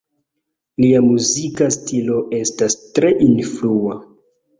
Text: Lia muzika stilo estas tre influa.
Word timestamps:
Lia 0.85 1.01
muzika 1.07 1.67
stilo 1.75 2.15
estas 2.37 2.79
tre 2.95 3.13
influa. 3.27 3.99